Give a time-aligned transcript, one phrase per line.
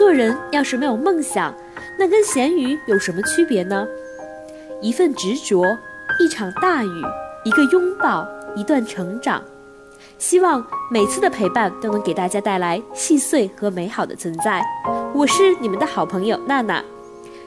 [0.00, 1.54] 做人要是没有梦想，
[1.98, 3.86] 那跟咸鱼有什么区别呢？
[4.80, 5.62] 一份执着，
[6.18, 6.88] 一场大雨，
[7.44, 8.26] 一个拥抱，
[8.56, 9.42] 一段成长。
[10.16, 14.64] 希望每次的陪伴都能给大家带来细碎和美好的存在。
[15.12, 16.82] 我是你们的好朋友娜娜。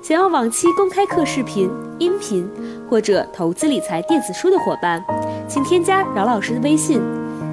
[0.00, 2.50] 想要往期公开课视频、音频
[2.88, 5.04] 或者投资理财电子书的伙伴，
[5.46, 7.02] 请添加饶老师的微信：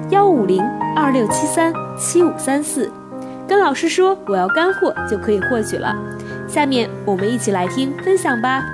[0.08, 0.64] 幺五零
[0.96, 2.90] 二六七三七五三四，
[3.48, 5.94] 跟老师说我要干货就可以获取了。
[6.48, 8.64] 下面我们一起来听分享吧。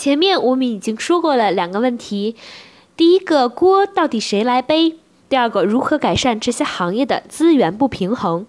[0.00, 2.34] 前面我们已经说过了两个问题，
[2.96, 4.94] 第一个锅到底谁来背？
[5.28, 8.46] 第二个如何改善这些行业的资源不平衡？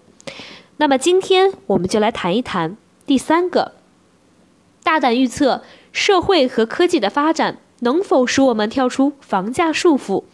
[0.78, 3.72] 那么今天我们就来谈一谈第三个，
[4.82, 10.24] 大胆预测社会和科技的发展能否使我们跳出房价束缚？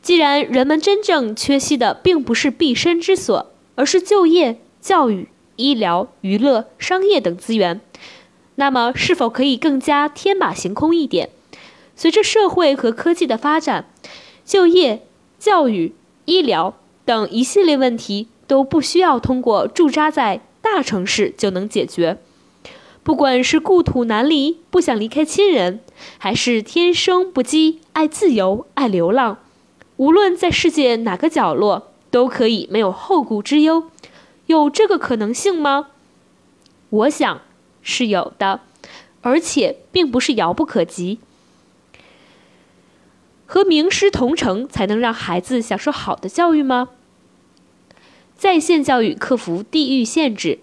[0.00, 7.82] 既然人们真正缺席的并不是毕生之所，而是就业、教育、医疗、娱乐、商业等资源。
[8.56, 11.30] 那么，是否可以更加天马行空一点？
[11.94, 13.86] 随着社会和科技的发展，
[14.44, 15.06] 就业、
[15.38, 15.94] 教育、
[16.26, 22.18] 医疗等一系列问题都不需要通过驻扎在大城市就能解决。
[23.02, 25.80] 不管是故土难离，不想离开亲人，
[26.18, 29.38] 还是天生不羁，爱自由、爱流浪，
[29.96, 33.84] 无论在世界哪个角落，都可以没有后顾之忧。
[34.46, 35.88] 有这个可能性吗？
[36.90, 37.42] 我想。
[37.88, 38.62] 是有的，
[39.22, 41.20] 而且并不是遥不可及。
[43.46, 46.88] 和名师同城才能让孩子享受好的教育吗？
[48.36, 50.58] 在线教育克服地域限制，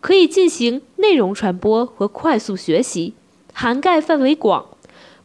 [0.00, 3.14] 可以进行内容传播和快速学习，
[3.52, 4.66] 涵盖范围广，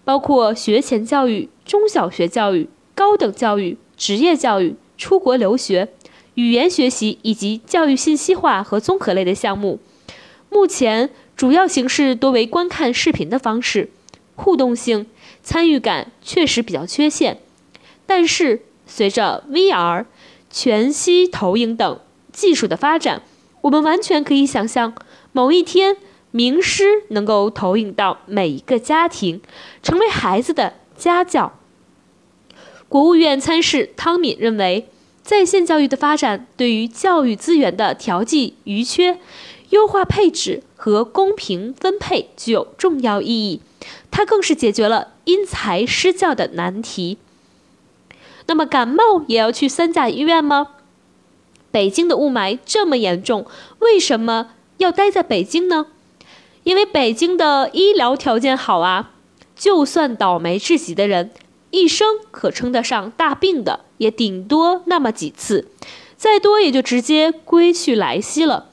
[0.03, 5.93] 包括学前教育、中小学教育、高等教育、职业教育、出国留学、
[6.33, 9.79] 语言学习以及教育信息化和综合类的项目。
[10.55, 11.09] 目前。
[11.35, 13.89] 主要形式多为观看视频的方式，
[14.35, 15.05] 互动性、
[15.43, 17.39] 参与感确实比较缺陷。
[18.05, 20.05] 但是，随着 VR、
[20.49, 21.99] 全息投影等
[22.31, 23.21] 技术的发展，
[23.63, 24.95] 我们完全可以想象，
[25.33, 25.97] 某一天
[26.31, 29.41] 名师能够投影到每一个家庭，
[29.83, 31.59] 成为孩子的家教。
[32.87, 34.87] 国务院参事汤敏认为，
[35.21, 39.19] 在线教育的发展对于教育资源的调剂余缺。
[39.69, 43.61] 优化配置和公平分配具有重要意义，
[44.11, 47.17] 它更是解决了因材施教的难题。
[48.47, 50.67] 那么，感冒也要去三甲医院吗？
[51.71, 53.45] 北京的雾霾这么严重，
[53.79, 55.87] 为什么要待在北京呢？
[56.63, 59.11] 因为北京的医疗条件好啊。
[59.55, 61.31] 就算倒霉至极的人，
[61.71, 65.69] 一生可称得上大病的，也顶多那么几次，
[66.17, 68.71] 再多也就直接归去来兮了。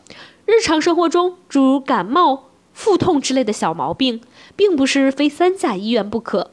[0.55, 4.21] 日常生活中，诸如感冒、腹痛之类的小毛病，
[4.55, 6.51] 并不是非三甲医院不可；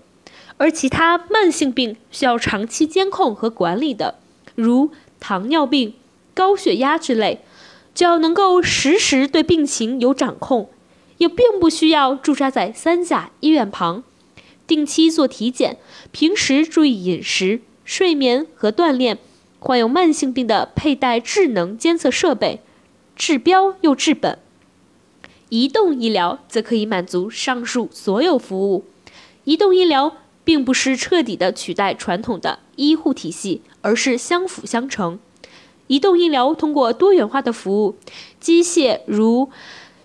[0.56, 4.16] 而其他慢性病需要长期监控和管理的，
[4.56, 5.96] 如糖尿病、
[6.34, 7.42] 高血压之类，
[7.94, 10.70] 只要能够实时对病情有掌控，
[11.18, 14.04] 也并不需要驻扎在三甲医院旁，
[14.66, 15.78] 定期做体检，
[16.14, 19.18] 平时注意饮食、睡眠和锻炼，
[19.60, 22.62] 患有慢性病的佩戴智能监测设备。
[23.20, 24.40] 治标又治本，
[25.50, 28.86] 移动医疗则可以满足上述所有服务。
[29.44, 30.16] 移动医疗
[30.46, 35.20] 并不是彻底的取代传统的医护体系，而是相辅相成。
[35.88, 37.98] 移动医疗通过多元化的服务，
[38.40, 39.50] 机械如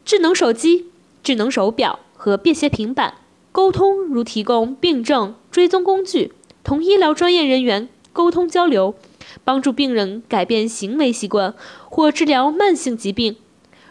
[0.05, 0.87] 智能手机、
[1.23, 3.15] 智能手表和便携平板；
[3.53, 6.33] 沟通如提供病症追踪工具，
[6.65, 8.97] 同医疗专业人员沟通交流。
[9.45, 11.55] 帮助病人改变行为习惯
[11.89, 13.37] 或治疗慢性疾病，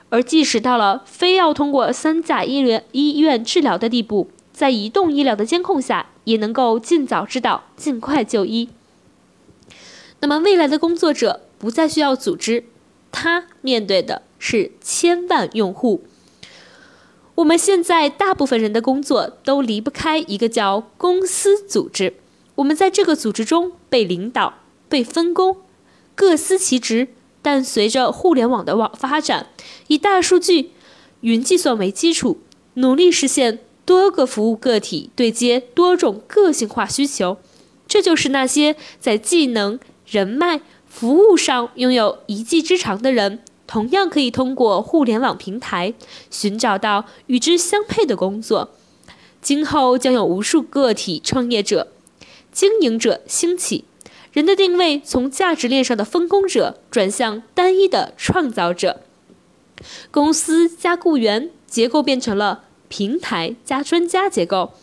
[0.09, 8.69] 而即使到了非要通过三甲医院医院治疗的地步，在移动医疗的监控下，也能够尽早知道、尽快就医。
[10.19, 12.65] 那么，未来的工作者不再需要组织，
[13.11, 16.03] 他面对的是千万用户。
[17.35, 22.13] 我们现在大部分人的工作都离不开一个叫公司组织，
[22.55, 24.53] 我们在这个组织中被领导。
[24.87, 25.57] 被分工，
[26.15, 27.09] 各司其职。
[27.41, 29.47] 但随着互联网的网发展，
[29.87, 30.71] 以大数据、
[31.19, 32.39] 云计算为基础，
[32.75, 37.37] 努力实现多个服务个体对接多种个性化需求。
[37.85, 39.77] 这就是那些在技能、
[40.07, 45.93] 人脉、服务上拥有一技之长的人，同样可以通过互联网平台
[46.31, 48.69] 寻找到与之相配的工作。
[49.41, 51.91] 今后将有无数个体创业者、
[52.53, 53.83] 经营者兴起。
[54.33, 59.01] 人的定位从价值链上的分工者转向单一的创造者，
[60.09, 64.73] 公司加雇员结构变成了平台加专家结构，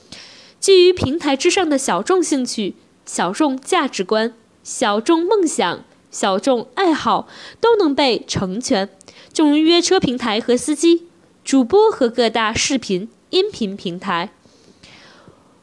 [0.60, 4.32] 基于平台之上的小众兴趣、小众价值观、
[4.62, 5.82] 小众梦想、
[6.12, 7.26] 小众爱好
[7.60, 8.88] 都能被成全，
[9.32, 11.08] 正如约车平台和司机、
[11.44, 14.30] 主播和各大视频、音频平台。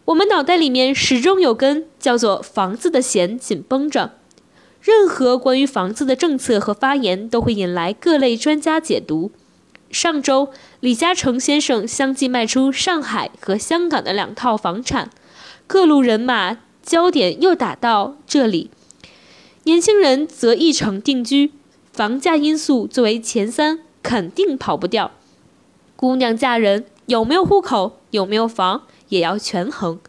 [0.08, 4.14] 我们脑袋里面始终有根叫做房子的弦紧绷着，
[4.80, 9.32] 任何关于房子的政策和发言都会引来各类专家解读。
[9.92, 10.50] 上周，
[10.80, 15.10] 李嘉诚先生相继卖出上海和香港的两套房产，
[15.68, 18.72] 各路人马焦点又打到这里。
[19.64, 21.52] 年轻人则一城定居，
[21.92, 25.12] 房价因素作为前三，肯定跑不掉。
[25.98, 28.84] 姑娘嫁人，有没有户口，有没有房？
[29.10, 30.00] 也要权衡，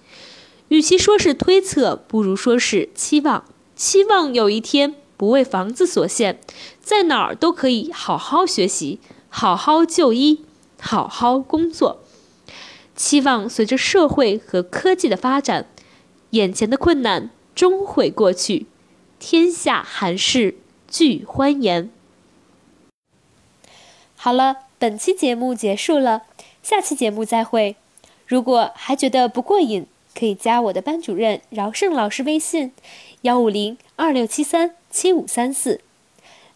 [0.68, 3.44] 与其说是推测，不如说是期望。
[3.76, 6.40] 期望有一天不为房子所限，
[6.80, 8.98] 在哪儿都可以好好学习、
[9.28, 10.44] 好好就医、
[10.80, 12.00] 好好工作。
[12.96, 15.68] 期望随着社会和科技的发展，
[16.30, 18.66] 眼前的困难终会过去，
[19.20, 20.56] 天下寒士
[20.88, 21.90] 俱欢颜。
[24.16, 26.22] 好了，本期节目结束了，
[26.60, 27.76] 下期节目再会。
[28.28, 32.72] 如果还觉得不过瘾，可以加我的班主任饶胜老师微信：
[33.22, 35.80] 幺五零二六七三七五三四，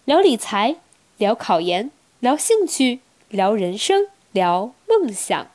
[0.05, 0.77] 聊理财，
[1.17, 1.91] 聊考研，
[2.21, 5.47] 聊兴趣，聊人生，聊梦想。